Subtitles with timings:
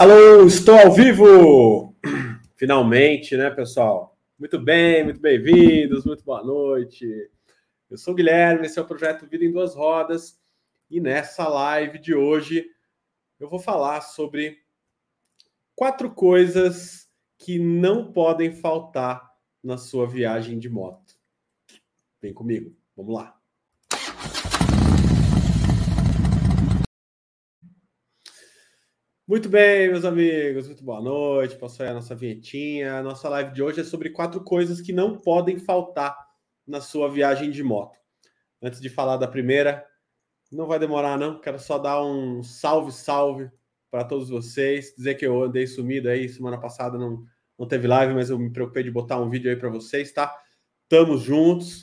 [0.00, 1.92] Alô, estou ao vivo!
[2.54, 4.16] Finalmente, né, pessoal?
[4.38, 7.28] Muito bem, muito bem-vindos, muito boa noite.
[7.90, 10.40] Eu sou o Guilherme, esse é o projeto Vida em Duas Rodas
[10.88, 12.64] e nessa live de hoje
[13.40, 14.62] eu vou falar sobre
[15.74, 19.28] quatro coisas que não podem faltar
[19.60, 21.18] na sua viagem de moto.
[22.22, 23.37] Vem comigo, vamos lá.
[29.28, 31.54] Muito bem, meus amigos, muito boa noite.
[31.54, 32.94] Passou aí a nossa vinhetinha.
[32.94, 36.16] A nossa live de hoje é sobre quatro coisas que não podem faltar
[36.66, 37.98] na sua viagem de moto.
[38.62, 39.84] Antes de falar da primeira,
[40.50, 41.38] não vai demorar, não.
[41.38, 43.50] Quero só dar um salve, salve
[43.90, 44.94] para todos vocês.
[44.96, 47.22] Dizer que eu andei sumido aí, semana passada não,
[47.58, 50.34] não teve live, mas eu me preocupei de botar um vídeo aí para vocês, tá?
[50.84, 51.82] Estamos juntos.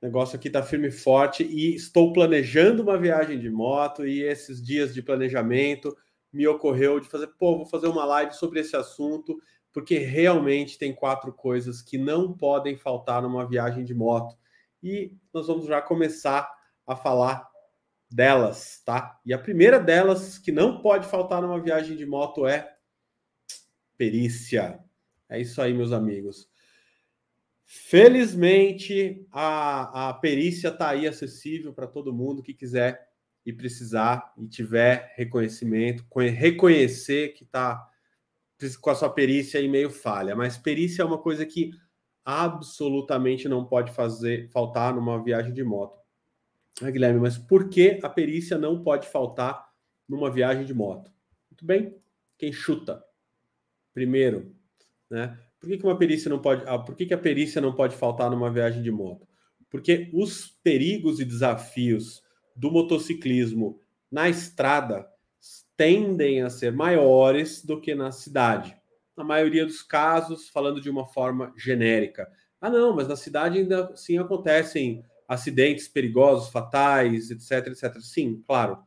[0.00, 4.22] O negócio aqui tá firme e forte e estou planejando uma viagem de moto e
[4.22, 5.94] esses dias de planejamento
[6.32, 9.40] me ocorreu de fazer, pô, vou fazer uma live sobre esse assunto,
[9.72, 14.36] porque realmente tem quatro coisas que não podem faltar numa viagem de moto.
[14.82, 16.50] E nós vamos já começar
[16.86, 17.48] a falar
[18.10, 19.18] delas, tá?
[19.24, 22.76] E a primeira delas que não pode faltar numa viagem de moto é
[23.96, 24.78] perícia.
[25.28, 26.48] É isso aí, meus amigos.
[27.64, 33.05] Felizmente, a, a perícia está aí acessível para todo mundo que quiser
[33.46, 37.88] e precisar e tiver reconhecimento, reconhecer que está
[38.80, 40.34] com a sua perícia aí meio falha.
[40.34, 41.70] Mas perícia é uma coisa que
[42.24, 46.00] absolutamente não pode fazer faltar numa viagem de moto.
[46.82, 49.70] Ah, Guilherme, mas por que a perícia não pode faltar
[50.08, 51.10] numa viagem de moto?
[51.48, 51.96] Muito bem,
[52.36, 53.02] quem chuta?
[53.94, 54.54] Primeiro,
[55.08, 55.38] né?
[55.60, 56.64] Por que, que uma perícia não pode.
[56.66, 59.26] Ah, por que, que a perícia não pode faltar numa viagem de moto?
[59.70, 62.22] Porque os perigos e desafios
[62.56, 63.78] do motociclismo
[64.10, 65.06] na estrada
[65.76, 68.76] tendem a ser maiores do que na cidade.
[69.16, 72.28] Na maioria dos casos, falando de uma forma genérica.
[72.60, 78.00] Ah, não, mas na cidade ainda sim acontecem acidentes perigosos, fatais, etc, etc.
[78.00, 78.78] Sim, claro.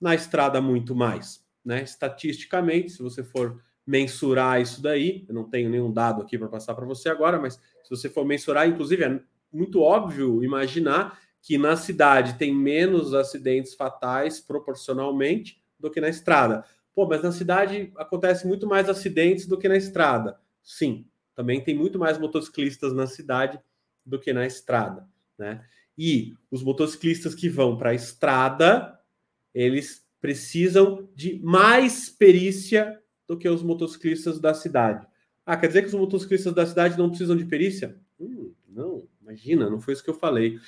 [0.00, 1.44] Na estrada, muito mais.
[1.64, 1.82] Né?
[1.82, 6.74] Estatisticamente, se você for mensurar isso daí, eu não tenho nenhum dado aqui para passar
[6.74, 9.20] para você agora, mas se você for mensurar, inclusive é
[9.52, 16.64] muito óbvio imaginar que na cidade tem menos acidentes fatais proporcionalmente do que na estrada.
[16.94, 20.38] Pô, mas na cidade acontece muito mais acidentes do que na estrada.
[20.62, 21.04] Sim,
[21.34, 23.60] também tem muito mais motociclistas na cidade
[24.06, 25.64] do que na estrada, né?
[25.98, 28.98] E os motociclistas que vão para a estrada,
[29.52, 35.06] eles precisam de mais perícia do que os motociclistas da cidade.
[35.44, 38.00] Ah, quer dizer que os motociclistas da cidade não precisam de perícia?
[38.18, 40.58] Hum, não, imagina, não foi isso que eu falei.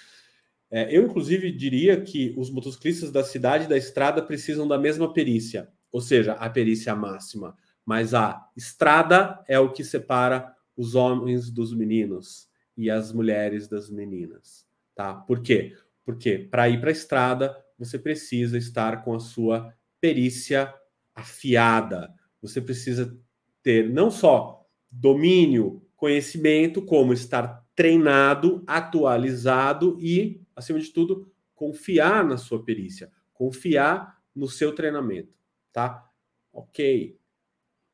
[0.71, 5.13] É, eu, inclusive, diria que os motociclistas da cidade e da estrada precisam da mesma
[5.13, 7.57] perícia, ou seja, a perícia máxima.
[7.85, 13.89] Mas a estrada é o que separa os homens dos meninos e as mulheres das
[13.91, 15.15] meninas, tá?
[15.15, 15.77] Por quê?
[16.05, 20.73] Porque para ir para a estrada você precisa estar com a sua perícia
[21.15, 22.13] afiada.
[22.43, 23.17] Você precisa
[23.63, 32.37] ter não só domínio, conhecimento, como estar treinado, atualizado e acima de tudo, confiar na
[32.37, 35.33] sua perícia, confiar no seu treinamento,
[35.73, 36.09] tá?
[36.53, 37.19] Ok.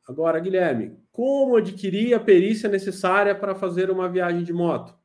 [0.07, 4.99] Agora, Guilherme, como adquirir a perícia necessária para fazer uma viagem de moto?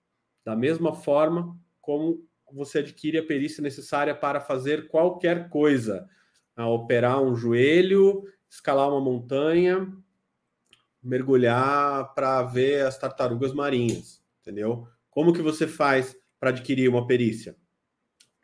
[0.44, 6.08] Da mesma forma como você adquire a perícia necessária para fazer qualquer coisa,
[6.56, 9.92] a operar um joelho, escalar uma montanha,
[11.04, 14.88] mergulhar para ver as tartarugas marinhas, entendeu?
[15.10, 17.56] Como que você faz para adquirir uma perícia?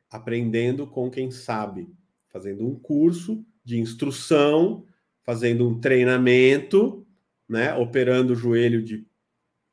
[0.10, 1.94] Aprendendo com quem sabe,
[2.30, 4.84] fazendo um curso de instrução,
[5.24, 7.06] fazendo um treinamento,
[7.48, 9.06] né, operando o joelho de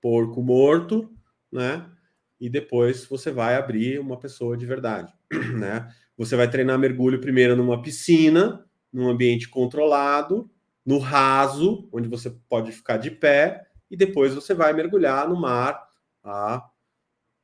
[0.00, 1.10] porco morto,
[1.50, 1.90] né?
[2.38, 5.12] E depois você vai abrir uma pessoa de verdade,
[5.58, 5.88] né?
[6.16, 10.50] Você vai treinar mergulho primeiro numa piscina, num ambiente controlado,
[10.84, 15.87] no raso, onde você pode ficar de pé, e depois você vai mergulhar no mar
[16.28, 16.70] a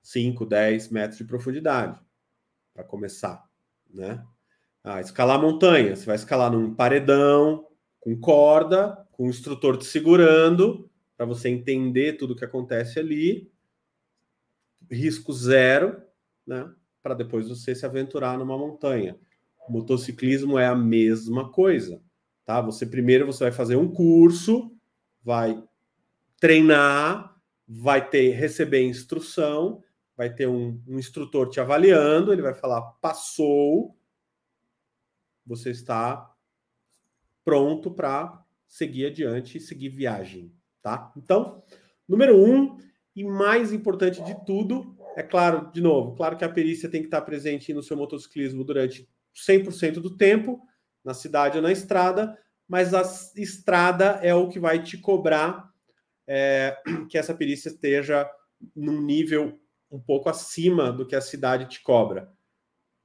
[0.02, 1.98] 5, 10 metros de profundidade,
[2.74, 3.44] para começar,
[3.92, 4.24] né?
[4.82, 7.66] Ah, escalar montanha, você vai escalar num paredão,
[8.00, 13.50] com corda, com o instrutor te segurando, para você entender tudo o que acontece ali,
[14.90, 16.02] risco zero,
[16.46, 16.70] né?
[17.02, 19.18] Para depois você se aventurar numa montanha.
[19.66, 22.02] O motociclismo é a mesma coisa,
[22.44, 22.60] tá?
[22.60, 24.70] Você primeiro você vai fazer um curso,
[25.22, 25.62] vai
[26.38, 27.33] treinar,
[27.66, 29.82] vai ter receber instrução
[30.16, 33.96] vai ter um, um instrutor te avaliando, ele vai falar passou,
[35.46, 36.32] você está
[37.44, 40.52] pronto para seguir adiante e seguir viagem,
[40.82, 41.12] tá?
[41.16, 41.62] Então,
[42.08, 42.78] número um,
[43.14, 47.08] e mais importante de tudo, é claro, de novo, claro que a perícia tem que
[47.08, 50.60] estar presente no seu motociclismo durante 100% do tempo,
[51.04, 53.02] na cidade ou na estrada, mas a
[53.36, 55.73] estrada é o que vai te cobrar
[56.26, 56.76] é,
[57.08, 58.28] que essa perícia esteja
[58.74, 59.58] num nível
[59.90, 62.32] um pouco acima do que a cidade te cobra.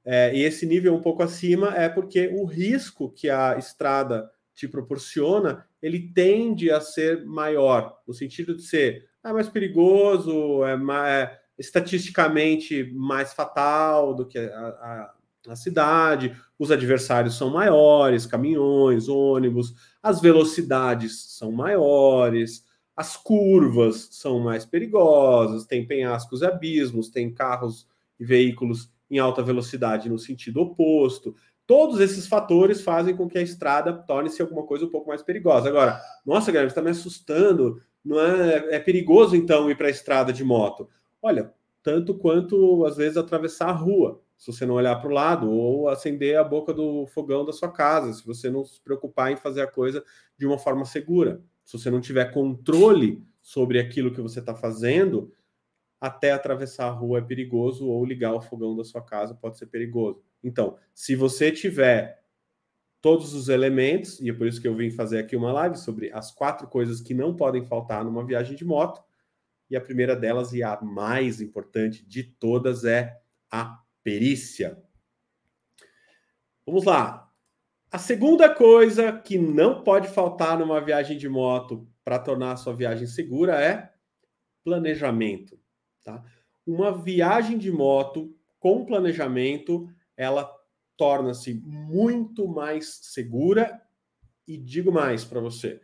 [0.04, 4.66] É, e esse nível um pouco acima é porque o risco que a estrada te
[4.66, 11.08] proporciona, ele tende a ser maior, no sentido de ser ah, mais perigoso, é, mais,
[11.12, 15.14] é estatisticamente mais fatal do que a, a,
[15.48, 22.64] a cidade, os adversários são maiores, caminhões, ônibus, as velocidades são maiores,
[23.00, 27.88] as curvas são mais perigosas, tem penhascos e abismos, tem carros
[28.18, 31.34] e veículos em alta velocidade no sentido oposto.
[31.66, 35.70] Todos esses fatores fazem com que a estrada torne-se alguma coisa um pouco mais perigosa.
[35.70, 37.80] Agora, nossa, Guilherme, está me assustando.
[38.04, 40.86] Não é, é perigoso então ir para a estrada de moto?
[41.22, 45.50] Olha, tanto quanto às vezes atravessar a rua, se você não olhar para o lado,
[45.50, 49.36] ou acender a boca do fogão da sua casa, se você não se preocupar em
[49.36, 50.04] fazer a coisa
[50.36, 51.42] de uma forma segura.
[51.70, 55.32] Se você não tiver controle sobre aquilo que você está fazendo,
[56.00, 59.66] até atravessar a rua é perigoso, ou ligar o fogão da sua casa pode ser
[59.66, 60.20] perigoso.
[60.42, 62.24] Então, se você tiver
[63.00, 66.10] todos os elementos, e é por isso que eu vim fazer aqui uma live sobre
[66.10, 69.00] as quatro coisas que não podem faltar numa viagem de moto,
[69.70, 73.16] e a primeira delas, e a mais importante de todas, é
[73.48, 74.76] a perícia.
[76.66, 77.29] Vamos lá.
[77.92, 82.72] A segunda coisa que não pode faltar numa viagem de moto para tornar a sua
[82.72, 83.90] viagem segura é
[84.62, 85.58] planejamento.
[86.04, 86.22] Tá?
[86.64, 90.48] Uma viagem de moto com planejamento, ela
[90.96, 93.82] torna-se muito mais segura
[94.46, 95.80] e digo mais para você.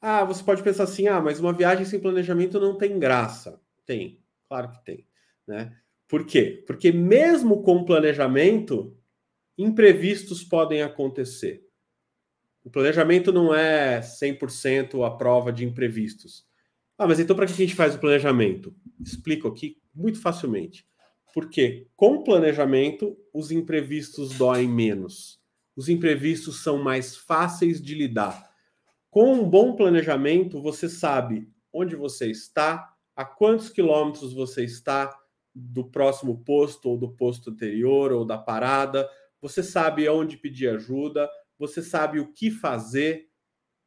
[0.00, 3.60] Ah, você pode pensar assim: "Ah, mas uma viagem sem planejamento não tem graça".
[3.84, 5.06] Tem, claro que tem,
[5.46, 5.76] né?
[6.08, 6.64] Por quê?
[6.66, 8.96] Porque mesmo com planejamento,
[9.56, 11.64] imprevistos podem acontecer.
[12.64, 16.44] O planejamento não é 100% a prova de imprevistos.
[16.98, 18.74] Ah, mas então para que a gente faz o planejamento?
[19.00, 20.86] Explico aqui muito facilmente.
[21.32, 25.38] Porque com planejamento, os imprevistos doem menos.
[25.76, 28.50] Os imprevistos são mais fáceis de lidar.
[29.10, 35.14] Com um bom planejamento, você sabe onde você está, a quantos quilômetros você está
[35.54, 39.08] do próximo posto ou do posto anterior ou da parada.
[39.46, 43.28] Você sabe aonde pedir ajuda, você sabe o que fazer,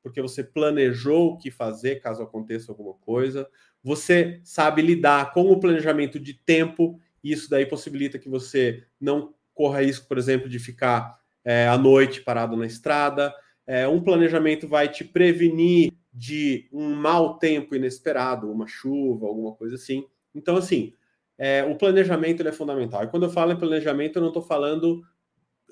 [0.02, 3.46] porque você planejou o que fazer caso aconteça alguma coisa.
[3.84, 9.34] Você sabe lidar com o planejamento de tempo e isso daí possibilita que você não
[9.54, 13.36] corra risco, por exemplo, de ficar é, à noite parado na estrada.
[13.68, 19.76] É, um planejamento vai te prevenir de um mau tempo inesperado, uma chuva, alguma coisa
[19.76, 20.06] assim.
[20.34, 20.94] Então, assim,
[21.38, 23.04] é, o planejamento é fundamental.
[23.04, 25.04] E quando eu falo em planejamento, eu não estou falando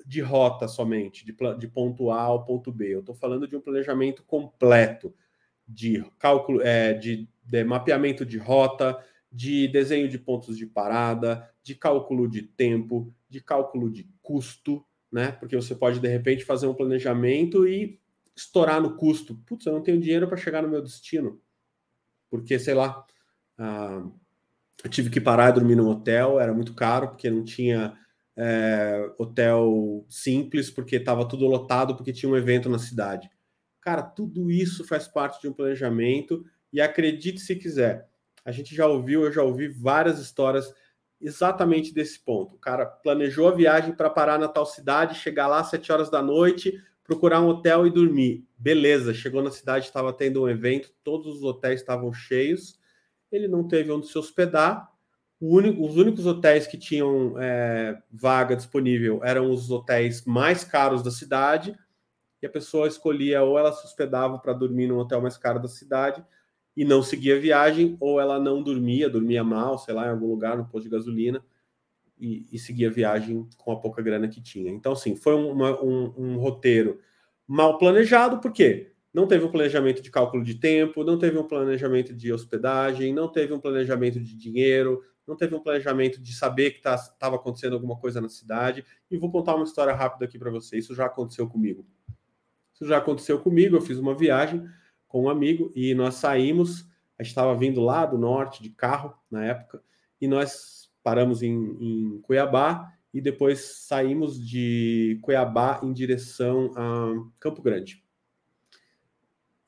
[0.08, 2.94] de rota somente, de, de ponto A ao ponto B.
[2.94, 5.14] Eu estou falando de um planejamento completo
[5.68, 8.98] de cálculo, é, de, de mapeamento de rota,
[9.30, 14.82] de desenho de pontos de parada, de cálculo de tempo, de cálculo de custo,
[15.12, 15.32] né?
[15.32, 18.00] Porque você pode de repente fazer um planejamento e
[18.34, 19.34] estourar no custo.
[19.44, 21.38] Putz, eu não tenho dinheiro para chegar no meu destino.
[22.30, 23.04] Porque, sei lá,
[23.58, 24.06] ah,
[24.82, 27.94] eu tive que parar e dormir num hotel, era muito caro, porque não tinha
[28.38, 33.28] é, hotel simples, porque estava tudo lotado, porque tinha um evento na cidade.
[33.80, 38.08] Cara, tudo isso faz parte de um planejamento, e acredite se quiser,
[38.44, 40.72] a gente já ouviu, eu já ouvi várias histórias
[41.20, 42.54] exatamente desse ponto.
[42.54, 46.10] O cara planejou a viagem para parar na tal cidade, chegar lá às 7 horas
[46.10, 48.46] da noite, procurar um hotel e dormir.
[48.56, 52.78] Beleza, chegou na cidade, estava tendo um evento, todos os hotéis estavam cheios,
[53.32, 54.88] ele não teve onde se hospedar.
[55.40, 61.10] Único, os únicos hotéis que tinham é, vaga disponível eram os hotéis mais caros da
[61.10, 61.76] cidade,
[62.42, 65.68] e a pessoa escolhia ou ela se hospedava para dormir no hotel mais caro da
[65.68, 66.24] cidade,
[66.76, 70.28] e não seguia a viagem, ou ela não dormia, dormia mal, sei lá, em algum
[70.28, 71.44] lugar, no posto de gasolina,
[72.18, 74.70] e, e seguia a viagem com a pouca grana que tinha.
[74.70, 77.00] Então, sim, foi uma, um, um roteiro
[77.46, 78.92] mal planejado, por quê?
[79.12, 83.28] Não teve um planejamento de cálculo de tempo, não teve um planejamento de hospedagem, não
[83.28, 87.74] teve um planejamento de dinheiro, não teve um planejamento de saber que estava tá, acontecendo
[87.74, 88.84] alguma coisa na cidade.
[89.10, 90.84] E vou contar uma história rápida aqui para vocês.
[90.84, 91.86] Isso já aconteceu comigo.
[92.72, 93.76] Isso já aconteceu comigo.
[93.76, 94.66] Eu fiz uma viagem
[95.06, 96.86] com um amigo e nós saímos.
[97.18, 99.82] A gente estava vindo lá do norte de carro na época
[100.20, 107.62] e nós paramos em, em Cuiabá e depois saímos de Cuiabá em direção a Campo
[107.62, 108.02] Grande.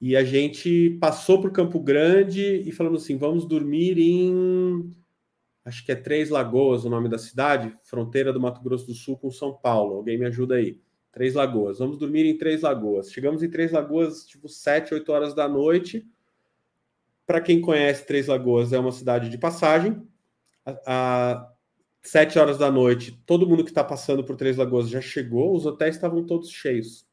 [0.01, 4.95] E a gente passou por Campo Grande e falamos assim: vamos dormir em.
[5.65, 9.19] Acho que é Três Lagoas o nome da cidade, fronteira do Mato Grosso do Sul
[9.19, 9.97] com São Paulo.
[9.97, 10.81] Alguém me ajuda aí.
[11.13, 11.79] Três Lagoas.
[11.79, 13.13] Vamos dormir em Três Lagoas.
[13.13, 16.07] Chegamos em Três Lagoas, tipo, 7, 8 horas da noite.
[17.27, 20.03] Para quem conhece Três Lagoas, é uma cidade de passagem.
[20.87, 21.51] A,
[22.03, 25.67] sete horas da noite, todo mundo que está passando por Três Lagoas já chegou, os
[25.67, 27.07] hotéis estavam todos cheios.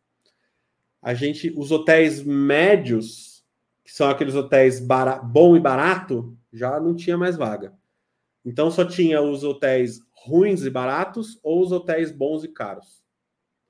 [1.02, 3.46] A gente, os hotéis médios,
[3.84, 4.82] que são aqueles hotéis
[5.24, 7.77] bom e barato, já não tinha mais vaga.
[8.48, 13.04] Então só tinha os hotéis ruins e baratos ou os hotéis bons e caros.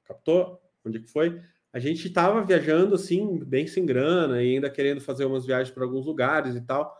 [0.06, 0.62] Captou?
[0.86, 1.42] Onde que foi?
[1.74, 5.84] A gente estava viajando assim, bem sem grana e ainda querendo fazer umas viagens para
[5.84, 6.96] alguns lugares e tal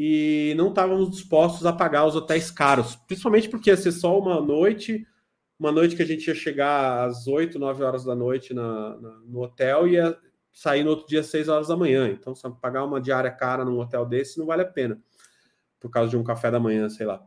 [0.00, 4.40] e não estávamos dispostos a pagar os hotéis caros, principalmente porque ia ser só uma
[4.40, 5.04] noite,
[5.58, 9.10] uma noite que a gente ia chegar às 8, 9 horas da noite na, na,
[9.26, 10.16] no hotel e ia
[10.52, 12.08] sair no outro dia às 6 horas da manhã.
[12.08, 15.00] Então, se pagar uma diária cara num hotel desse não vale a pena,
[15.80, 17.24] por causa de um café da manhã, sei lá.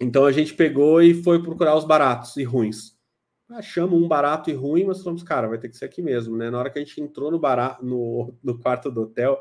[0.00, 2.96] Então a gente pegou e foi procurar os baratos e ruins.
[3.48, 6.50] Achamos um barato e ruim, mas falamos, cara, vai ter que ser aqui mesmo, né?
[6.50, 9.40] Na hora que a gente entrou no, barato, no, no quarto do hotel,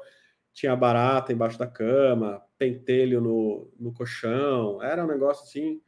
[0.53, 5.81] tinha barata embaixo da cama, pentelho no, no colchão, era um negócio assim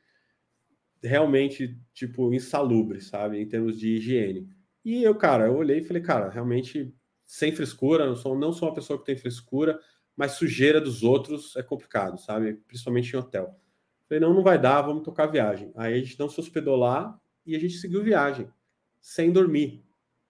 [1.02, 4.50] realmente tipo insalubre, sabe, em termos de higiene.
[4.84, 6.94] E eu, cara, eu olhei e falei, cara, realmente
[7.26, 9.80] sem frescura, não sou, não sou uma pessoa que tem frescura,
[10.18, 13.58] mas sujeira dos outros é complicado, sabe, principalmente em hotel.
[14.10, 15.72] Falei, não, não vai dar, vamos tocar viagem.
[15.76, 18.50] Aí a gente não se hospedou lá e a gente seguiu viagem,
[19.00, 19.86] sem dormir,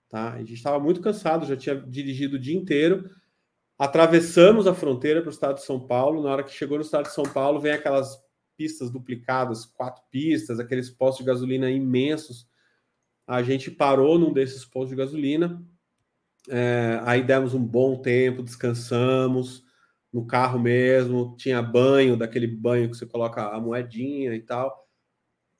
[0.09, 0.33] tá?
[0.33, 3.09] A gente estava muito cansado, já tinha dirigido o dia inteiro,
[3.77, 6.23] Atravessamos a fronteira para o estado de São Paulo.
[6.23, 8.17] Na hora que chegou no estado de São Paulo, vem aquelas
[8.57, 12.47] pistas duplicadas, quatro pistas, aqueles postos de gasolina imensos.
[13.27, 15.63] A gente parou num desses postos de gasolina.
[16.49, 19.63] É, aí demos um bom tempo, descansamos
[20.11, 21.35] no carro mesmo.
[21.37, 24.87] Tinha banho, daquele banho que você coloca a moedinha e tal.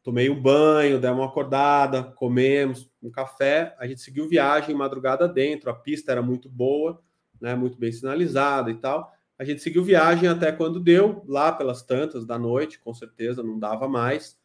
[0.04, 3.76] Tomei um banho, dei uma acordada, comemos um café.
[3.80, 5.70] A gente seguiu viagem madrugada dentro.
[5.70, 7.02] A pista era muito boa
[7.42, 9.12] né, muito bem sinalizada e tal.
[9.38, 13.60] A gente seguiu viagem até quando deu, lá pelas tantas da noite, com certeza não
[13.60, 14.38] dava mais.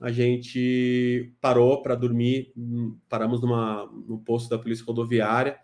[0.00, 5.58] A gente parou para dormir, hum, paramos numa, no posto da Polícia Rodoviária,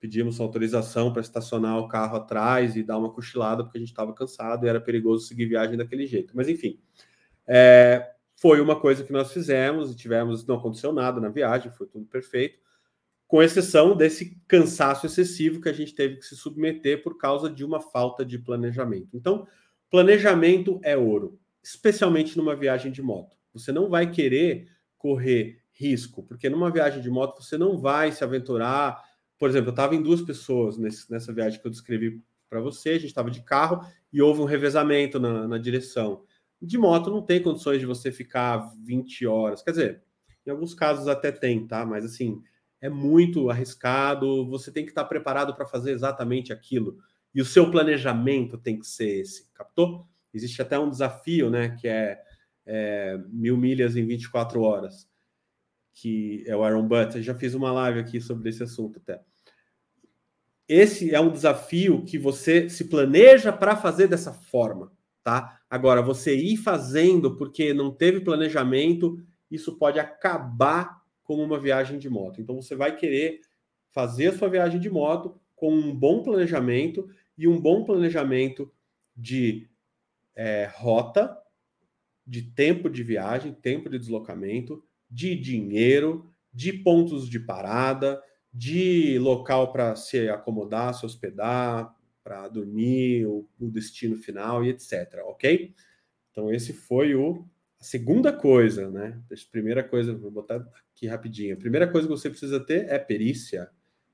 [0.00, 4.14] pedimos autorização para estacionar o carro atrás e dar uma cochilada, porque a gente estava
[4.14, 6.34] cansado e era perigoso seguir viagem daquele jeito.
[6.34, 6.80] Mas enfim,
[7.46, 11.86] é, foi uma coisa que nós fizemos e tivemos, não aconteceu nada na viagem, foi
[11.86, 12.58] tudo perfeito
[13.30, 17.64] com exceção desse cansaço excessivo que a gente teve que se submeter por causa de
[17.64, 19.16] uma falta de planejamento.
[19.16, 19.46] Então,
[19.88, 23.36] planejamento é ouro, especialmente numa viagem de moto.
[23.52, 24.66] Você não vai querer
[24.98, 29.00] correr risco, porque numa viagem de moto você não vai se aventurar.
[29.40, 32.90] Por exemplo, eu estava em duas pessoas nesse, nessa viagem que eu descrevi para você,
[32.90, 33.82] a gente estava de carro
[34.12, 36.24] e houve um revezamento na, na direção.
[36.60, 40.02] De moto não tem condições de você ficar 20 horas, quer dizer,
[40.44, 41.86] em alguns casos até tem, tá?
[41.86, 42.42] Mas assim,
[42.82, 46.98] é muito arriscado, você tem que estar preparado para fazer exatamente aquilo.
[47.34, 50.06] E o seu planejamento tem que ser esse, captou?
[50.34, 52.20] Existe até um desafio, né, que é,
[52.66, 55.08] é mil milhas em 24 horas,
[55.92, 57.16] que é o Iron Butt.
[57.16, 59.20] Eu já fiz uma live aqui sobre esse assunto até.
[60.68, 64.92] Esse é um desafio que você se planeja para fazer dessa forma,
[65.22, 65.60] tá?
[65.68, 69.18] Agora, você ir fazendo porque não teve planejamento,
[69.50, 72.40] isso pode acabar como uma viagem de moto.
[72.40, 73.40] Então você vai querer
[73.90, 78.72] fazer a sua viagem de moto com um bom planejamento e um bom planejamento
[79.16, 79.68] de
[80.34, 81.36] é, rota,
[82.26, 89.72] de tempo de viagem, tempo de deslocamento, de dinheiro, de pontos de parada, de local
[89.72, 95.22] para se acomodar, se hospedar, para dormir, o, o destino final e etc.
[95.24, 95.74] Ok?
[96.30, 97.44] Então, esse foi o
[97.80, 99.18] a segunda coisa, né?
[99.32, 100.56] A primeira coisa, vou botar
[100.92, 101.54] aqui rapidinho.
[101.54, 103.70] A primeira coisa que você precisa ter é perícia.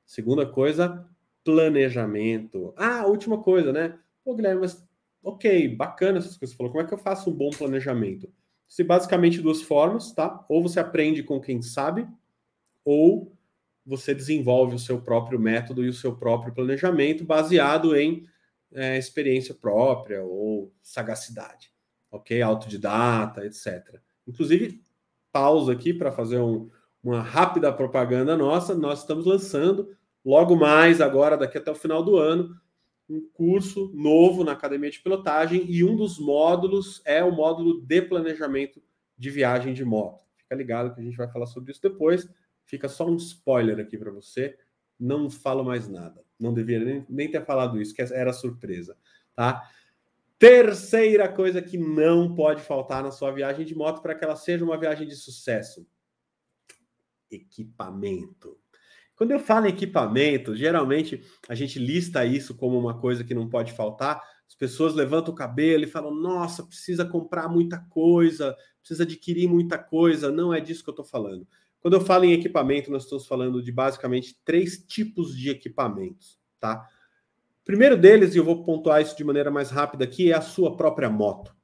[0.07, 1.05] Segunda coisa,
[1.43, 2.73] planejamento.
[2.77, 3.99] Ah, última coisa, né?
[4.25, 4.87] Pô, Guilherme, mas
[5.21, 6.51] ok, bacana essas coisas.
[6.51, 8.33] Você falou, como é que eu faço um bom planejamento?
[8.69, 10.45] Se basicamente duas formas, tá?
[10.49, 12.07] Ou você aprende com quem sabe,
[12.85, 13.33] ou
[13.85, 18.27] você desenvolve o seu próprio método e o seu próprio planejamento baseado em
[18.73, 21.71] é, experiência própria ou sagacidade
[22.17, 22.43] ok?
[22.43, 24.01] Autodidata, etc.
[24.27, 24.83] Inclusive,
[25.33, 26.71] pausa aqui para fazer um,
[27.03, 28.75] uma rápida propaganda nossa.
[28.75, 29.95] Nós estamos lançando
[30.25, 32.55] logo mais, agora, daqui até o final do ano,
[33.09, 38.03] um curso novo na Academia de Pilotagem e um dos módulos é o módulo de
[38.03, 38.83] planejamento
[39.17, 40.25] de viagem de moto.
[40.37, 42.29] Fica ligado que a gente vai falar sobre isso depois.
[42.65, 44.59] Fica só um spoiler aqui para você.
[44.99, 46.25] Não falo mais nada.
[46.39, 48.97] Não deveria nem, nem ter falado isso, que era surpresa,
[49.35, 49.69] tá?
[50.39, 54.65] Terceira coisa que não pode faltar na sua viagem de moto para que ela seja
[54.65, 55.87] uma viagem de sucesso:
[57.31, 58.59] equipamento.
[59.17, 63.49] Quando eu falo em equipamento, geralmente a gente lista isso como uma coisa que não
[63.49, 64.21] pode faltar.
[64.47, 69.79] As pessoas levantam o cabelo e falam: nossa, precisa comprar muita coisa, precisa adquirir muita
[69.79, 70.31] coisa.
[70.31, 71.47] Não é disso que eu estou falando.
[71.81, 76.87] Quando eu falo em equipamento, nós estamos falando de basicamente três tipos de equipamentos, tá?
[77.67, 80.77] primeiro deles, e eu vou pontuar isso de maneira mais rápida aqui, é a sua
[80.77, 81.55] própria moto,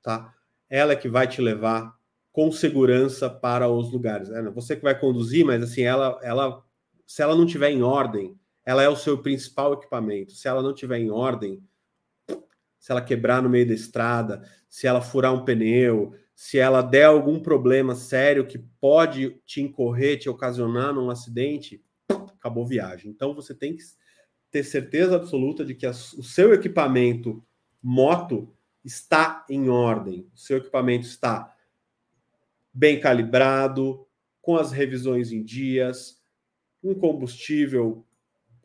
[0.00, 0.32] tá?
[0.70, 1.92] Ela é que vai te levar
[2.30, 4.30] com segurança para os lugares.
[4.30, 6.62] É, você que vai conduzir, mas assim, ela, ela,
[7.08, 10.32] se ela não tiver em ordem, ela é o seu principal equipamento.
[10.32, 11.66] Se ela não tiver em ordem,
[12.78, 17.06] se ela quebrar no meio da estrada, se ela furar um pneu, se ela der
[17.06, 23.10] algum problema sério que pode te incorrer, te ocasionar num acidente, acabou a viagem.
[23.10, 23.82] Então você tem que
[24.50, 27.42] ter certeza absoluta de que a, o seu equipamento
[27.82, 31.56] moto está em ordem, o seu equipamento está
[32.70, 34.06] bem calibrado,
[34.42, 36.17] com as revisões em dias,
[36.82, 38.04] um combustível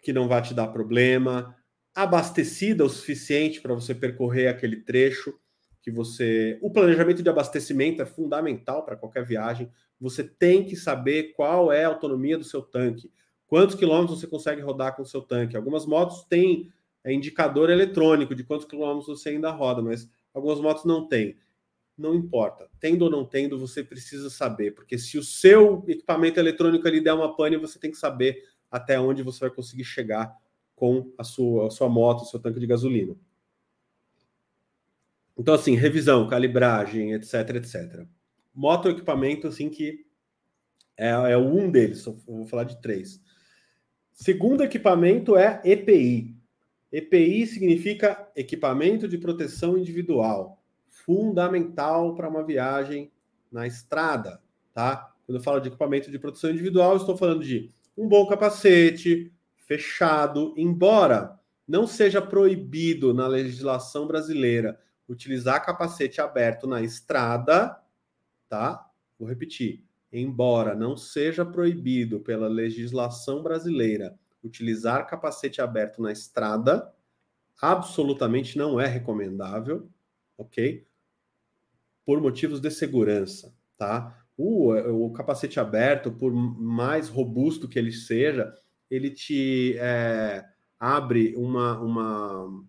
[0.02, 1.56] que não vai te dar problema,
[1.96, 5.34] abastecida o suficiente para você percorrer aquele trecho
[5.82, 6.58] que você.
[6.62, 9.70] O planejamento de abastecimento é fundamental para qualquer viagem.
[10.00, 13.12] Você tem que saber qual é a autonomia do seu tanque.
[13.48, 15.56] Quantos quilômetros você consegue rodar com o seu tanque?
[15.56, 16.72] Algumas motos têm
[17.04, 21.38] é, indicador eletrônico de quantos quilômetros você ainda roda, mas algumas motos não têm.
[21.98, 26.88] Não importa, tendo ou não tendo, você precisa saber, porque se o seu equipamento eletrônico
[26.88, 30.36] ali der uma pane, você tem que saber até onde você vai conseguir chegar
[30.76, 33.16] com a sua, a sua moto, o seu tanque de gasolina.
[35.38, 38.08] Então, assim, revisão, calibragem, etc, etc.
[38.54, 40.06] Moto equipamento, assim, que
[40.98, 43.22] é, é um deles, vou falar de três.
[44.12, 46.36] Segundo equipamento é EPI.
[46.92, 50.63] EPI significa equipamento de proteção individual,
[51.06, 53.12] fundamental para uma viagem
[53.52, 54.42] na estrada,
[54.74, 55.14] tá?
[55.26, 60.54] Quando eu falo de equipamento de proteção individual, estou falando de um bom capacete, fechado,
[60.58, 67.80] embora não seja proibido na legislação brasileira utilizar capacete aberto na estrada,
[68.50, 68.90] tá?
[69.18, 76.94] Vou repetir embora não seja proibido pela legislação brasileira utilizar capacete aberto na estrada,
[77.60, 79.90] absolutamente não é recomendável,
[80.38, 80.86] ok?
[82.06, 84.18] Por motivos de segurança, tá?
[84.38, 88.54] O, o capacete aberto, por mais robusto que ele seja,
[88.90, 90.44] ele te é,
[90.80, 92.64] abre uma, uma,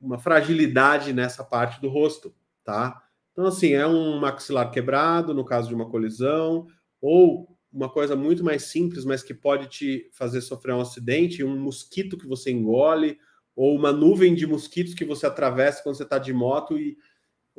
[0.00, 3.02] uma fragilidade nessa parte do rosto, tá?
[3.32, 6.66] Então, assim, é um maxilar quebrado, no caso de uma colisão,
[7.00, 11.56] ou uma coisa muito mais simples, mas que pode te fazer sofrer um acidente, um
[11.56, 13.18] mosquito que você engole,
[13.54, 16.96] ou uma nuvem de mosquitos que você atravessa quando você está de moto e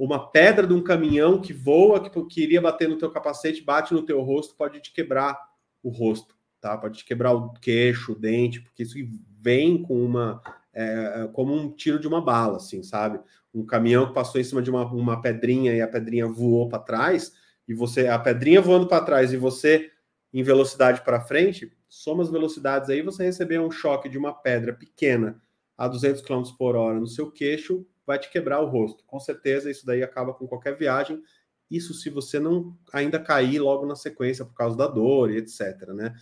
[0.05, 3.93] uma pedra de um caminhão que voa, que, que iria bater no teu capacete, bate
[3.93, 5.37] no teu rosto, pode te quebrar
[5.83, 6.77] o rosto, tá?
[6.77, 8.95] Pode te quebrar o queixo, o dente, porque isso
[9.41, 10.41] vem com uma
[10.73, 13.19] é, como um tiro de uma bala, assim, sabe?
[13.53, 16.79] Um caminhão que passou em cima de uma, uma pedrinha e a pedrinha voou para
[16.79, 17.33] trás,
[17.67, 19.91] e você, a pedrinha voando para trás e você
[20.33, 24.73] em velocidade para frente, soma as velocidades aí, você receber um choque de uma pedra
[24.73, 25.41] pequena
[25.77, 29.03] a 200 km por hora no seu queixo, vai te quebrar o rosto.
[29.05, 31.21] Com certeza, isso daí acaba com qualquer viagem.
[31.69, 35.89] Isso se você não ainda cair logo na sequência por causa da dor e etc,
[35.89, 36.15] né?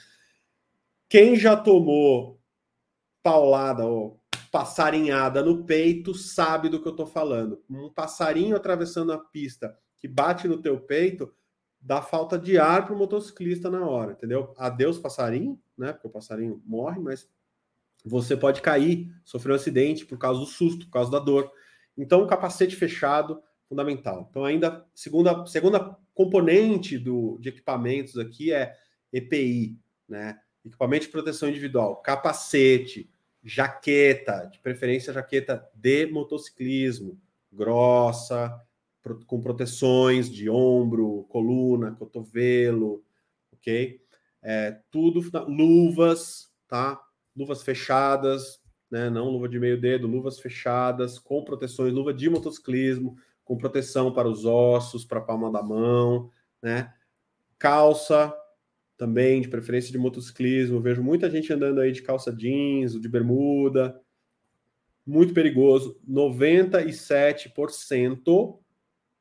[1.07, 2.41] Quem já tomou
[3.23, 4.21] paulada ou
[4.51, 7.63] passarinhada no peito sabe do que eu estou falando.
[7.69, 11.33] Um passarinho atravessando a pista que bate no teu peito
[11.79, 14.53] dá falta de ar para o motociclista na hora, entendeu?
[14.57, 15.93] Adeus passarinho, né?
[15.93, 17.29] Porque o passarinho morre, mas
[18.03, 21.49] você pode cair, sofrer um acidente por causa do susto, por causa da dor.
[21.97, 24.27] Então, o capacete fechado, fundamental.
[24.29, 28.73] Então, ainda, segunda, segunda componente do, de equipamentos aqui é
[29.11, 30.39] EPI, né?
[30.65, 33.09] Equipamento de proteção individual, capacete,
[33.43, 37.17] jaqueta, de preferência jaqueta de motociclismo,
[37.51, 38.61] grossa,
[39.25, 43.03] com proteções de ombro, coluna, cotovelo,
[43.53, 44.01] ok?
[44.41, 47.01] É, tudo, luvas, tá?
[47.35, 49.09] Luvas fechadas, né?
[49.09, 54.27] Não luva de meio dedo, luvas fechadas, com proteções, luva de motociclismo, com proteção para
[54.27, 56.93] os ossos, para a palma da mão, né?
[57.57, 58.33] Calça,
[58.97, 60.81] também, de preferência de motociclismo.
[60.81, 64.01] Vejo muita gente andando aí de calça jeans, de bermuda.
[65.05, 66.01] Muito perigoso.
[66.09, 68.59] 97%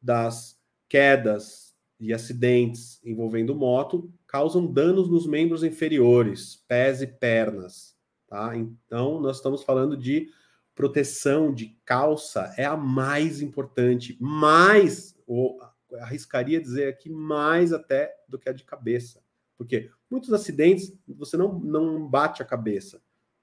[0.01, 7.96] das quedas e acidentes envolvendo moto causam danos nos membros inferiores, pés e pernas,
[8.27, 8.57] tá?
[8.57, 10.29] Então, nós estamos falando de
[10.75, 15.59] proteção de calça, é a mais importante, mais, ou
[16.01, 19.23] arriscaria dizer aqui, mais até do que a de cabeça.
[19.57, 23.01] Porque muitos acidentes você não, não bate a cabeça,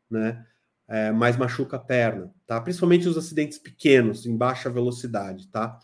[0.09, 0.45] né?
[0.87, 2.59] É, mas machuca a perna, tá?
[2.61, 5.79] Principalmente os acidentes pequenos, em baixa velocidade, tá?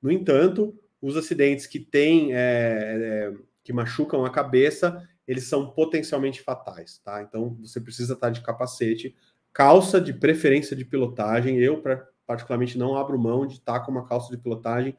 [0.00, 3.34] No entanto, os acidentes que têm, é, é,
[3.64, 7.22] que machucam a cabeça, eles são potencialmente fatais, tá?
[7.22, 9.14] Então, você precisa estar de capacete,
[9.52, 11.58] calça de preferência de pilotagem.
[11.58, 11.82] Eu,
[12.26, 14.96] particularmente, não abro mão de estar com uma calça de pilotagem,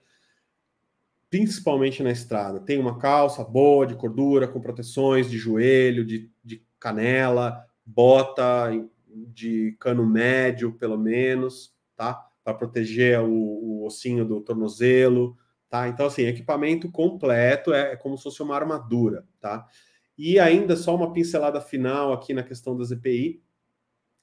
[1.30, 2.60] principalmente na estrada.
[2.60, 8.72] Tem uma calça boa, de cordura, com proteções de joelho, de, de canela, bota
[9.14, 12.30] de cano médio, pelo menos, tá?
[12.44, 15.38] Para proteger o, o, ossinho do tornozelo,
[15.70, 15.88] tá?
[15.88, 19.68] Então, assim, equipamento completo é, é, como se fosse uma armadura, tá?
[20.17, 23.41] E ainda só uma pincelada final aqui na questão das EPI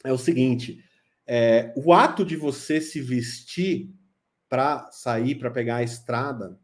[0.04, 0.82] é o seguinte:
[1.26, 3.90] é, o ato de você se vestir
[4.48, 6.58] para sair, para pegar a estrada,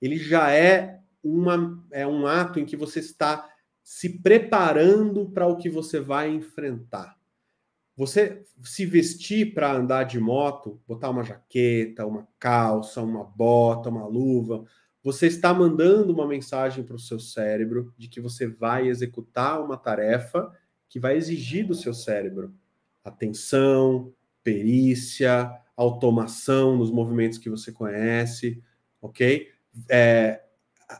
[0.00, 3.48] ele já é, uma, é um ato em que você está
[3.82, 7.16] se preparando para o que você vai enfrentar.
[7.96, 14.06] Você se vestir para andar de moto, botar uma jaqueta, uma calça, uma bota, uma
[14.06, 14.64] luva,
[15.02, 19.76] você está mandando uma mensagem para o seu cérebro de que você vai executar uma
[19.76, 20.52] tarefa
[20.88, 22.54] que vai exigir do seu cérebro
[23.04, 28.62] atenção, perícia, automação nos movimentos que você conhece,
[29.00, 29.48] ok?
[29.88, 30.42] É,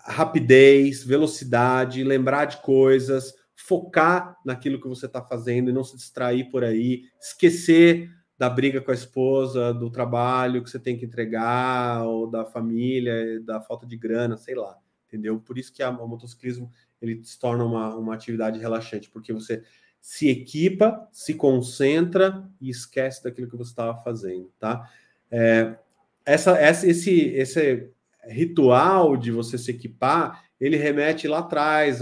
[0.07, 6.51] rapidez, velocidade, lembrar de coisas, focar naquilo que você está fazendo e não se distrair
[6.51, 8.09] por aí, esquecer
[8.39, 13.41] da briga com a esposa, do trabalho que você tem que entregar, ou da família,
[13.41, 15.41] da falta de grana, sei lá, entendeu?
[15.41, 16.71] Por isso que a, o motociclismo
[17.03, 19.65] ele se torna uma, uma atividade relaxante, porque você
[20.01, 24.89] se equipa, se concentra e esquece daquilo que você estava fazendo, tá?
[25.31, 25.77] É,
[26.25, 27.91] essa, essa, esse, esse
[28.25, 32.01] ritual de você se equipar, ele remete lá atrás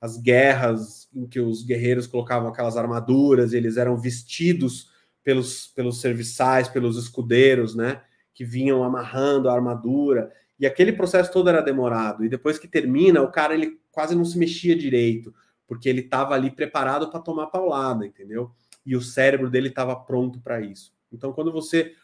[0.00, 4.93] as guerras em que os guerreiros colocavam aquelas armaduras, eles eram vestidos
[5.24, 8.02] pelos, pelos serviçais, pelos escudeiros, né?
[8.34, 10.30] Que vinham amarrando a armadura.
[10.60, 12.24] E aquele processo todo era demorado.
[12.24, 15.34] E depois que termina, o cara ele quase não se mexia direito,
[15.66, 18.52] porque ele estava ali preparado para tomar paulada, entendeu?
[18.84, 20.92] E o cérebro dele estava pronto para isso.
[21.10, 21.94] Então, quando você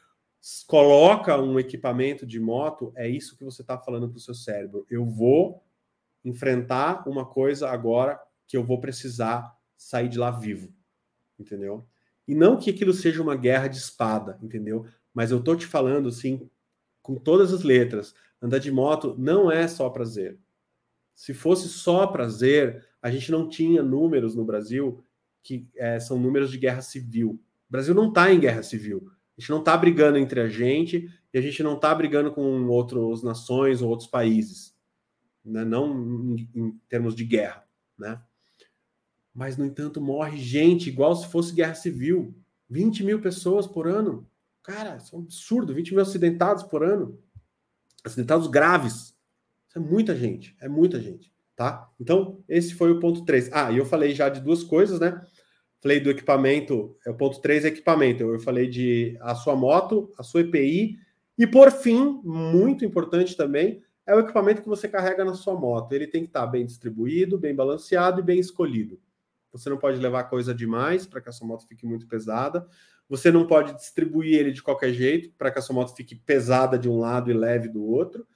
[0.66, 4.87] coloca um equipamento de moto, é isso que você está falando para o seu cérebro.
[4.88, 5.62] Eu vou
[6.24, 10.72] enfrentar uma coisa agora que eu vou precisar sair de lá vivo,
[11.38, 11.87] entendeu?
[12.30, 14.86] E não que aquilo seja uma guerra de espada, entendeu?
[15.12, 16.48] Mas eu tô te falando assim,
[17.02, 20.38] com todas as letras, andar de moto não é só prazer.
[21.12, 25.02] Se fosse só prazer, a gente não tinha números no Brasil
[25.42, 27.40] que é, são números de guerra civil.
[27.68, 29.10] O Brasil não está em guerra civil.
[29.36, 32.66] A gente não está brigando entre a gente e a gente não está brigando com
[32.68, 34.70] outras nações ou outros países
[35.44, 35.64] né?
[35.64, 37.64] não em, em, termos de guerra,
[37.98, 38.20] né?
[39.34, 42.34] Mas, no entanto, morre gente igual se fosse guerra civil.
[42.68, 44.26] 20 mil pessoas por ano.
[44.62, 45.74] Cara, isso é um absurdo.
[45.74, 47.18] 20 mil acidentados por ano.
[48.04, 49.14] Acidentados graves.
[49.68, 50.56] Isso é muita gente.
[50.60, 51.32] É muita gente.
[51.56, 51.88] Tá?
[52.00, 53.50] Então, esse foi o ponto 3.
[53.52, 55.20] Ah, e eu falei já de duas coisas, né?
[55.80, 56.96] Falei do equipamento.
[57.06, 58.22] É o ponto 3 é equipamento.
[58.22, 60.98] Eu falei de a sua moto, a sua EPI.
[61.38, 65.92] E por fim, muito importante também, é o equipamento que você carrega na sua moto.
[65.92, 68.98] Ele tem que estar bem distribuído, bem balanceado e bem escolhido.
[69.52, 72.66] Você não pode levar coisa demais para que a sua moto fique muito pesada.
[73.08, 76.78] Você não pode distribuir ele de qualquer jeito para que a sua moto fique pesada
[76.78, 78.26] de um lado e leve do outro.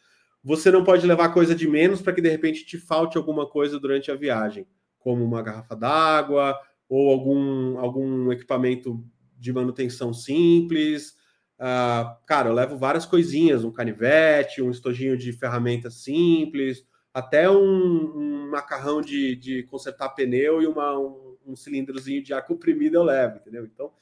[0.42, 3.78] Você não pode levar coisa de menos para que de repente te falte alguma coisa
[3.78, 4.66] durante a viagem,
[4.98, 9.02] como uma garrafa d'água ou algum, algum equipamento
[9.38, 11.14] de manutenção simples,
[11.54, 17.56] Uh, cara, eu levo várias coisinhas, um canivete, um estojinho de ferramentas simples, até um,
[17.56, 23.04] um macarrão de, de, consertar pneu e uma, um, um, cilindrozinho de ar comprimido eu
[23.04, 23.64] levo, entendeu?
[23.64, 23.92] Então,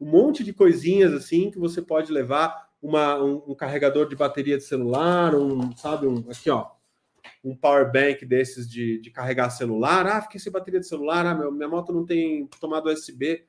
[0.00, 4.56] um monte de coisinhas assim que você pode levar, uma, um, um carregador de bateria
[4.56, 6.70] de celular, um, sabe, um, aqui ó,
[7.44, 10.06] um power bank desses de, de carregar celular.
[10.06, 13.44] Ah, fiquei sem bateria de celular, ah, meu, minha moto não tem tomada USB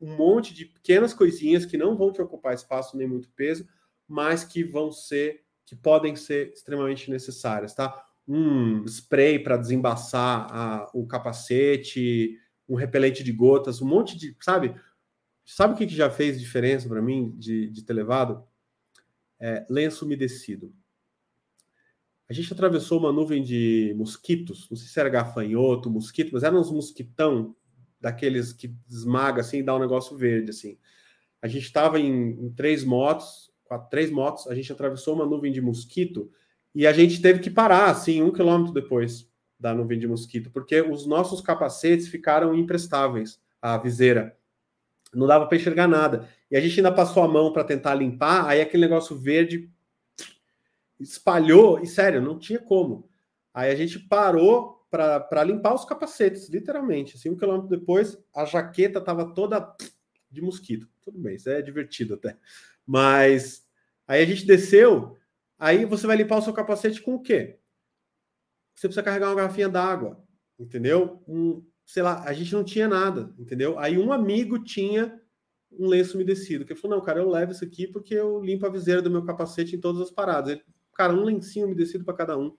[0.00, 3.66] um monte de pequenas coisinhas que não vão te ocupar espaço nem muito peso,
[4.06, 8.05] mas que vão ser, que podem ser extremamente necessárias, tá?
[8.26, 14.74] Um spray para desembaçar a, o capacete, um repelente de gotas, um monte de, sabe?
[15.44, 18.44] Sabe o que, que já fez diferença para mim de, de levado?
[19.38, 20.74] É, lenço umedecido.
[22.28, 26.58] A gente atravessou uma nuvem de mosquitos, não sei se era gafanhoto, mosquito, mas eram
[26.58, 27.54] uns mosquitão
[28.00, 30.76] daqueles que esmaga assim e dá um negócio verde assim.
[31.40, 35.52] A gente estava em, em, três motos, quatro, três motos, a gente atravessou uma nuvem
[35.52, 36.28] de mosquito
[36.76, 39.26] e a gente teve que parar assim um quilômetro depois
[39.58, 44.36] da nuvem de mosquito, porque os nossos capacetes ficaram imprestáveis, a viseira.
[45.14, 46.28] Não dava para enxergar nada.
[46.50, 49.70] E a gente ainda passou a mão para tentar limpar, aí aquele negócio verde
[51.00, 53.08] espalhou, e sério, não tinha como.
[53.54, 57.16] Aí a gente parou para limpar os capacetes, literalmente.
[57.16, 59.74] Assim, um quilômetro depois, a jaqueta estava toda
[60.30, 60.86] de mosquito.
[61.02, 62.36] Tudo bem, isso é divertido até.
[62.86, 63.66] Mas
[64.06, 65.16] aí a gente desceu,
[65.58, 67.58] aí você vai limpar o seu capacete com o quê?
[68.74, 70.22] Você precisa carregar uma garrafinha d'água,
[70.58, 71.22] entendeu?
[71.26, 73.78] Um, sei lá, a gente não tinha nada, entendeu?
[73.78, 75.18] Aí um amigo tinha
[75.72, 78.66] um lenço umedecido, que ele falou, não, cara, eu levo isso aqui porque eu limpo
[78.66, 80.52] a viseira do meu capacete em todas as paradas.
[80.52, 80.62] Ele,
[80.94, 82.56] cara, um lencinho umedecido para cada um.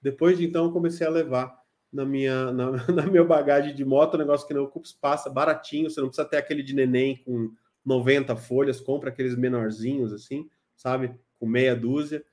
[0.00, 1.56] Depois de então, eu comecei a levar
[1.92, 5.88] na minha, na, na minha bagagem de moto, um negócio que não ocupa espaço, baratinho,
[5.88, 7.52] você não precisa ter aquele de neném com
[7.84, 11.14] 90 folhas, compra aqueles menorzinhos assim, sabe?
[11.44, 12.24] Com meia dúzia,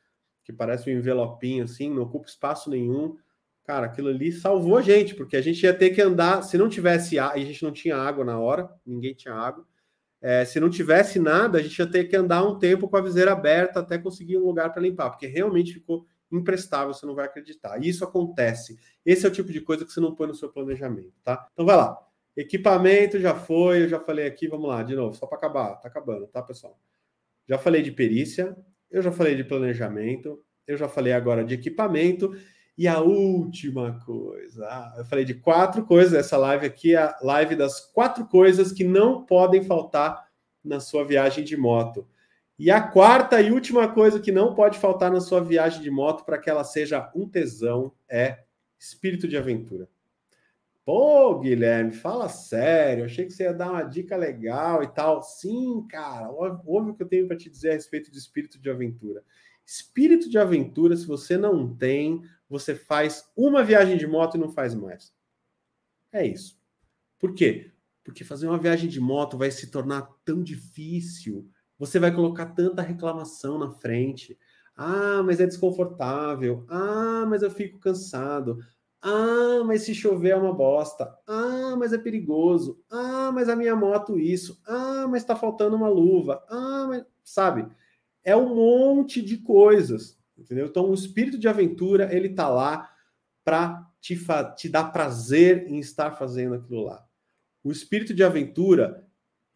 [0.42, 3.18] que parece um envelopinho assim, não ocupa espaço nenhum.
[3.66, 6.70] Cara, aquilo ali salvou a gente, porque a gente ia ter que andar, se não
[6.70, 9.68] tivesse água, a gente não tinha água na hora, ninguém tinha água.
[10.22, 13.02] É, se não tivesse nada, a gente ia ter que andar um tempo com a
[13.02, 17.26] viseira aberta até conseguir um lugar para limpar, porque realmente ficou imprestável, você não vai
[17.26, 17.84] acreditar.
[17.84, 18.80] E isso acontece.
[19.06, 21.50] Esse é o tipo de coisa que você não põe no seu planejamento, tá?
[21.52, 21.98] Então vai lá.
[22.38, 25.90] Equipamento já foi, eu já falei aqui, vamos lá, de novo, só para acabar, tá
[25.90, 26.80] acabando, tá, pessoal?
[27.48, 28.56] Já falei de perícia,
[28.92, 32.36] eu já falei de planejamento, eu já falei agora de equipamento,
[32.78, 37.18] e a última coisa, ah, eu falei de quatro coisas, essa live aqui é a
[37.22, 40.28] live das quatro coisas que não podem faltar
[40.64, 42.08] na sua viagem de moto.
[42.58, 46.24] E a quarta e última coisa que não pode faltar na sua viagem de moto
[46.24, 48.44] para que ela seja um tesão é
[48.78, 49.88] espírito de aventura.
[50.84, 53.06] Pô, Guilherme, fala sério.
[53.06, 55.22] Achei que você ia dar uma dica legal e tal.
[55.22, 58.70] Sim, cara, ouve o que eu tenho para te dizer a respeito de espírito de
[58.70, 59.24] aventura.
[59.66, 64.50] Espírito de aventura, se você não tem, você faz uma viagem de moto e não
[64.50, 65.14] faz mais.
[66.12, 66.60] É isso.
[67.20, 67.72] Por quê?
[68.04, 71.50] Porque fazer uma viagem de moto vai se tornar tão difícil
[71.82, 74.38] você vai colocar tanta reclamação na frente.
[74.76, 76.64] Ah, mas é desconfortável.
[76.70, 78.60] Ah, mas eu fico cansado.
[79.02, 81.18] Ah, mas se chover é uma bosta.
[81.28, 82.80] Ah, mas é perigoso.
[82.90, 84.62] Ah, mas a minha moto isso.
[84.66, 86.44] Ah, mas está faltando uma luva.
[86.50, 87.68] Ah, mas sabe?
[88.24, 90.68] É um monte de coisas, entendeu?
[90.68, 92.92] Então o espírito de aventura, ele tá lá
[93.44, 94.20] para te,
[94.56, 97.04] te dar prazer em estar fazendo aquilo lá.
[97.64, 99.08] O espírito de aventura,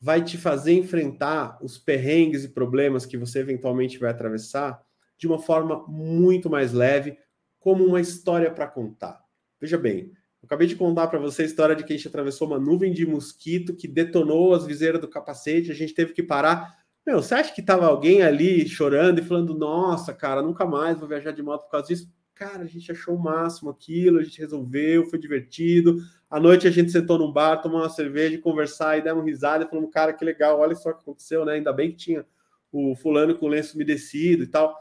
[0.06, 4.84] vai te fazer enfrentar os perrengues e problemas que você eventualmente vai atravessar
[5.18, 7.18] de uma forma muito mais leve,
[7.60, 9.25] como uma história para contar.
[9.60, 12.48] Veja bem, eu acabei de contar para você a história de que a gente atravessou
[12.48, 16.76] uma nuvem de mosquito que detonou as viseiras do capacete, a gente teve que parar.
[17.06, 21.08] Meu, você acha que estava alguém ali chorando e falando: Nossa, cara, nunca mais vou
[21.08, 22.12] viajar de moto por causa disso?
[22.34, 26.00] Cara, a gente achou o máximo aquilo, a gente resolveu, foi divertido.
[26.30, 29.68] À noite a gente sentou num bar, tomou uma cerveja, conversar e demos risada e
[29.70, 31.54] falamos, cara, que legal, olha só o que aconteceu, né?
[31.54, 32.26] Ainda bem que tinha
[32.72, 34.76] o fulano com o lenço umedecido e tal.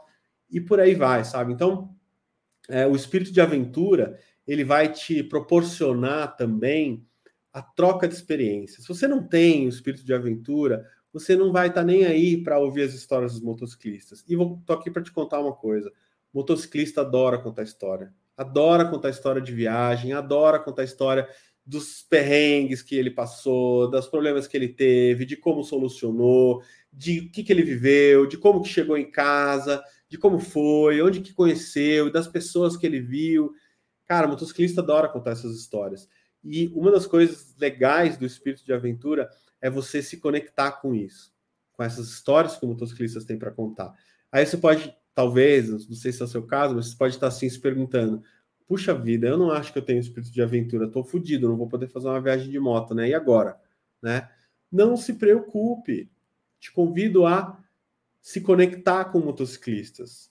[0.49, 1.53] E por aí vai, sabe?
[1.53, 1.95] Então,
[2.67, 7.05] é, o espírito de aventura, ele vai te proporcionar também
[7.51, 8.83] a troca de experiências.
[8.83, 12.41] Se você não tem o espírito de aventura, você não vai estar tá nem aí
[12.43, 14.23] para ouvir as histórias dos motociclistas.
[14.27, 15.89] E vou tô aqui para te contar uma coisa.
[16.33, 21.27] O motociclista adora contar história adora contar história de viagem, adora contar história
[21.65, 27.31] dos perrengues que ele passou, dos problemas que ele teve, de como solucionou, de o
[27.31, 31.33] que, que ele viveu, de como que chegou em casa, de como foi, onde que
[31.33, 33.51] conheceu, das pessoas que ele viu.
[34.05, 36.07] Cara, motociclista adora contar essas histórias.
[36.43, 41.33] E uma das coisas legais do espírito de aventura é você se conectar com isso,
[41.73, 43.93] com essas histórias que os motociclistas têm para contar.
[44.31, 47.27] Aí você pode talvez, não sei se é o seu caso, mas você pode estar
[47.27, 48.21] assim se perguntando:
[48.67, 51.69] puxa vida, eu não acho que eu tenho espírito de aventura, estou fodido, não vou
[51.69, 53.09] poder fazer uma viagem de moto, né?
[53.09, 53.59] E agora?
[54.01, 54.29] Né?
[54.71, 56.11] Não se preocupe,
[56.59, 57.57] te convido a
[58.21, 60.29] se conectar com motociclistas.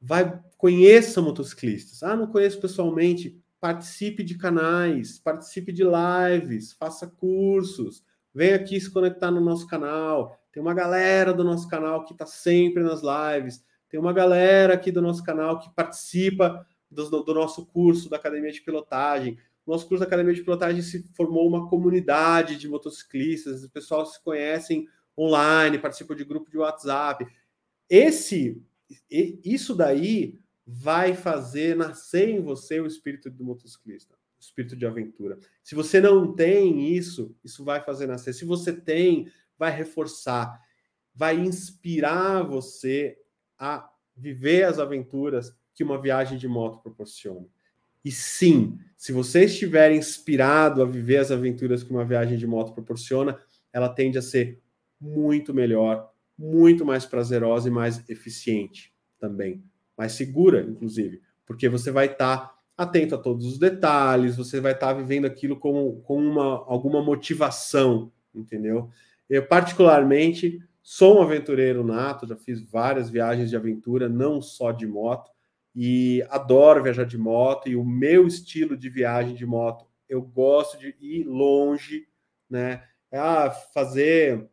[0.00, 2.02] Vai, conheça motociclistas.
[2.02, 3.38] Ah, não conheço pessoalmente.
[3.60, 8.02] Participe de canais, participe de lives, faça cursos,
[8.34, 10.40] venha aqui se conectar no nosso canal.
[10.50, 14.92] Tem uma galera do nosso canal que está sempre nas lives tem uma galera aqui
[14.92, 19.36] do nosso canal que participa do, do nosso curso da Academia de Pilotagem.
[19.66, 24.22] Nosso curso da Academia de Pilotagem se formou uma comunidade de motociclistas, o pessoal se
[24.22, 24.86] conhecem
[25.18, 27.26] online, participam de grupo de WhatsApp.
[27.88, 28.62] Esse,
[29.10, 34.16] isso daí vai fazer nascer em você o espírito do motociclista.
[34.38, 35.38] espírito de aventura.
[35.62, 38.32] Se você não tem isso, isso vai fazer nascer.
[38.32, 40.58] Se você tem, vai reforçar,
[41.14, 43.18] vai inspirar você
[43.58, 47.46] a viver as aventuras que uma viagem de moto proporciona.
[48.02, 52.72] E sim, se você estiver inspirado a viver as aventuras que uma viagem de moto
[52.72, 53.38] proporciona,
[53.72, 54.62] ela tende a ser
[54.98, 56.09] muito melhor,
[56.40, 59.62] muito mais prazerosa e mais eficiente também,
[59.96, 64.72] mais segura, inclusive, porque você vai estar tá atento a todos os detalhes, você vai
[64.72, 68.88] estar tá vivendo aquilo com, com uma, alguma motivação, entendeu?
[69.28, 74.86] Eu, particularmente, sou um aventureiro nato, já fiz várias viagens de aventura, não só de
[74.86, 75.30] moto,
[75.76, 77.68] e adoro viajar de moto.
[77.68, 82.06] E o meu estilo de viagem de moto, eu gosto de ir longe,
[82.48, 82.82] né?
[83.12, 84.48] Ah, fazer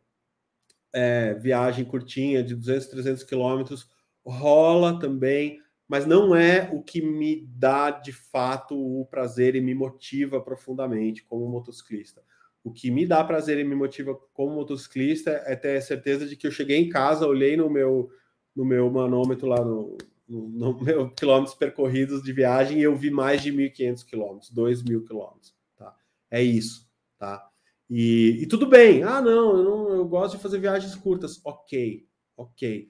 [0.98, 3.88] é, viagem curtinha de 200, 300 quilômetros
[4.26, 9.74] rola também, mas não é o que me dá de fato o prazer e me
[9.74, 12.20] motiva profundamente como motociclista.
[12.64, 16.48] O que me dá prazer e me motiva como motociclista é ter certeza de que
[16.48, 18.10] eu cheguei em casa, olhei no meu
[18.54, 19.96] no meu manômetro lá no,
[20.28, 25.06] no, no meu quilômetros percorridos de viagem e eu vi mais de 1.500 quilômetros, 2.000
[25.06, 25.94] quilômetros, tá?
[26.28, 27.47] É isso, tá?
[27.90, 29.02] E, e, tudo bem.
[29.02, 31.40] Ah, não eu, não, eu gosto de fazer viagens curtas.
[31.44, 32.88] Ok, ok.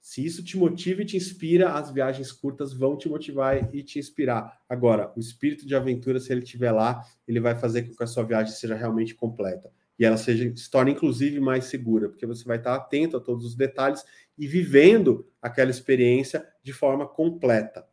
[0.00, 3.98] Se isso te motiva e te inspira, as viagens curtas vão te motivar e te
[3.98, 4.60] inspirar.
[4.68, 8.06] Agora, o espírito de aventura, se ele estiver lá, ele vai fazer com que a
[8.06, 9.70] sua viagem seja realmente completa.
[9.98, 13.44] E ela seja, se torne, inclusive, mais segura, porque você vai estar atento a todos
[13.44, 14.02] os detalhes
[14.38, 17.86] e vivendo aquela experiência de forma completa.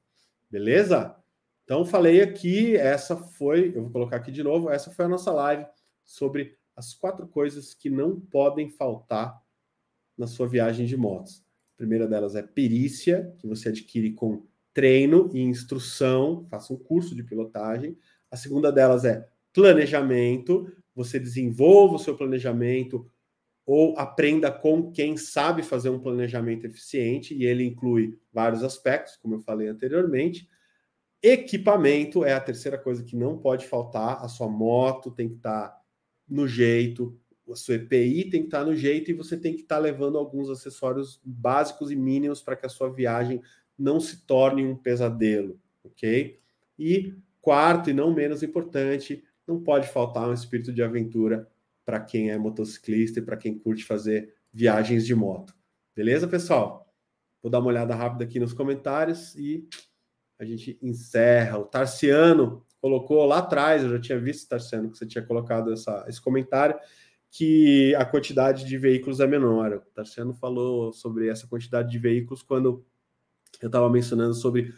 [0.50, 1.14] Beleza?
[1.66, 5.30] Então, falei aqui, essa foi, eu vou colocar aqui de novo, essa foi a nossa
[5.34, 5.66] live
[6.08, 9.40] sobre as quatro coisas que não podem faltar
[10.18, 11.44] na sua viagem de motos.
[11.74, 17.16] A primeira delas é perícia, que você adquire com treino e instrução, faça um curso
[17.16, 17.98] de pilotagem.
[18.32, 23.10] A segunda delas é planejamento, você desenvolva o seu planejamento
[23.66, 29.36] ou aprenda com quem sabe fazer um planejamento eficiente, e ele inclui vários aspectos, como
[29.36, 30.48] eu falei anteriormente.
[31.22, 34.24] Equipamento é a terceira coisa que não pode faltar.
[34.24, 35.82] A sua moto tem que estar tá
[36.28, 39.62] no jeito, a sua EPI tem que estar tá no jeito e você tem que
[39.62, 43.42] estar tá levando alguns acessórios básicos e mínimos para que a sua viagem
[43.78, 46.40] não se torne um pesadelo, ok?
[46.78, 51.50] E quarto e não menos importante, não pode faltar um espírito de aventura
[51.86, 55.56] para quem é motociclista e para quem curte fazer viagens de moto.
[55.96, 56.94] Beleza, pessoal?
[57.42, 59.66] Vou dar uma olhada rápida aqui nos comentários e
[60.38, 61.58] a gente encerra.
[61.58, 66.06] O Tarciano colocou lá atrás, eu já tinha visto, Tarciano, que você tinha colocado essa,
[66.08, 66.78] esse comentário,
[67.30, 69.74] que a quantidade de veículos é menor.
[69.74, 72.86] O Tarciano falou sobre essa quantidade de veículos quando
[73.62, 74.74] eu estava mencionando sobre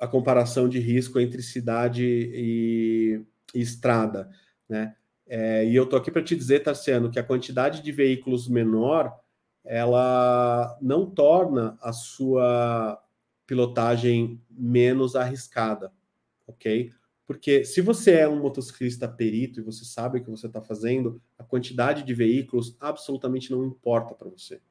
[0.00, 4.30] a comparação de risco entre cidade e, e estrada,
[4.68, 4.94] né?
[5.26, 9.14] É, e eu tô aqui para te dizer, Tarciano, que a quantidade de veículos menor,
[9.62, 12.98] ela não torna a sua
[13.46, 15.92] pilotagem menos arriscada,
[16.46, 16.90] ok?
[17.28, 21.20] Porque se você é um motociclista perito e você sabe o que você está fazendo,
[21.36, 24.62] a quantidade de veículos absolutamente não importa para você.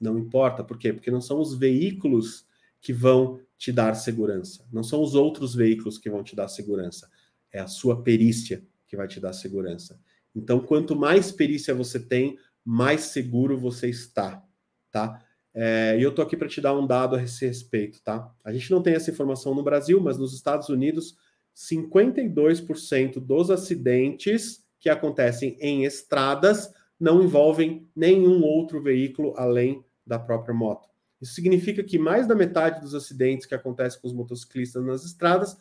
[0.00, 0.92] Não importa, por quê?
[0.92, 2.44] Porque não são os veículos
[2.80, 7.08] que vão te dar segurança, não são os outros veículos que vão te dar segurança,
[7.52, 10.00] é a sua perícia que vai te dar segurança.
[10.34, 14.44] Então, quanto mais perícia você tem, mais seguro você está,
[14.90, 15.24] tá?
[15.54, 18.28] É, e eu tô aqui para te dar um dado a esse respeito, tá?
[18.42, 21.16] A gente não tem essa informação no Brasil, mas nos Estados Unidos
[21.56, 30.54] 52% dos acidentes que acontecem em estradas não envolvem nenhum outro veículo além da própria
[30.54, 30.88] moto.
[31.20, 35.56] Isso significa que mais da metade dos acidentes que acontecem com os motociclistas nas estradas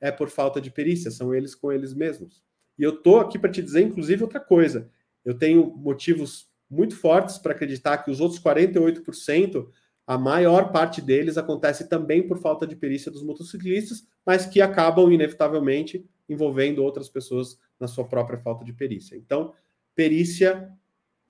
[0.00, 2.42] é por falta de perícia, são eles com eles mesmos.
[2.78, 4.90] E eu tô aqui para te dizer, inclusive, outra coisa.
[5.24, 9.68] Eu tenho motivos muito fortes para acreditar que os outros 48%
[10.06, 15.10] a maior parte deles acontece também por falta de perícia dos motociclistas, mas que acabam
[15.10, 19.16] inevitavelmente envolvendo outras pessoas na sua própria falta de perícia.
[19.16, 19.54] Então,
[19.94, 20.70] perícia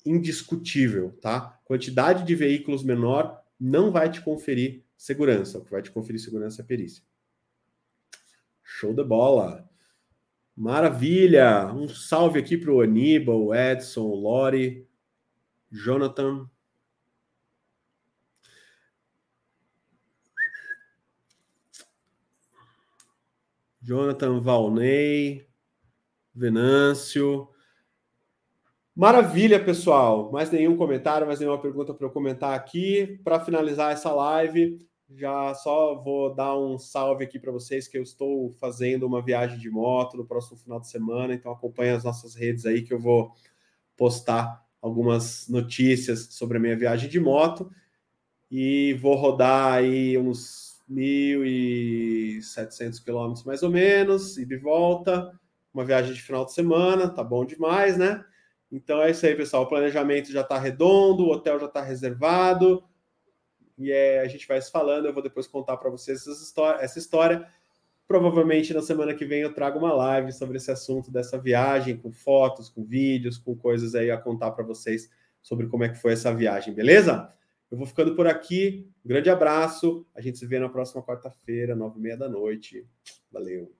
[0.04, 1.58] indiscutível, tá?
[1.64, 5.58] Quantidade de veículos menor não vai te conferir segurança.
[5.58, 7.02] O que vai te conferir segurança é perícia.
[8.62, 9.68] Show de bola!
[10.56, 11.66] Maravilha!
[11.72, 14.86] Um salve aqui para o Aníbal, Edson, Lori,
[15.70, 16.48] Jonathan.
[23.84, 25.46] Jonathan Valnei,
[26.34, 27.46] Venâncio.
[28.96, 30.32] Maravilha, pessoal.
[30.32, 33.20] Mais nenhum comentário, mais nenhuma pergunta para eu comentar aqui.
[33.22, 38.02] Para finalizar essa live, Já só vou dar um salve aqui para vocês que eu
[38.02, 42.34] estou fazendo uma viagem de moto no próximo final de semana, então acompanhe as nossas
[42.34, 43.32] redes aí que eu vou
[43.96, 47.70] postar algumas notícias sobre a minha viagem de moto
[48.50, 55.32] e vou rodar aí uns 1.700 quilômetros mais ou menos, e de volta,
[55.72, 58.24] uma viagem de final de semana, tá bom demais, né?
[58.70, 59.64] Então é isso aí, pessoal.
[59.64, 62.84] O planejamento já está redondo, o hotel já está reservado,
[63.78, 65.06] e é, a gente vai se falando.
[65.06, 66.24] Eu vou depois contar para vocês
[66.80, 67.46] essa história.
[68.06, 72.12] Provavelmente na semana que vem eu trago uma live sobre esse assunto dessa viagem, com
[72.12, 75.08] fotos, com vídeos, com coisas aí a contar para vocês
[75.40, 77.32] sobre como é que foi essa viagem, beleza?
[77.74, 78.88] Eu vou ficando por aqui.
[79.04, 80.06] Um grande abraço.
[80.14, 82.86] A gente se vê na próxima quarta-feira, nove e meia da noite.
[83.32, 83.74] Valeu.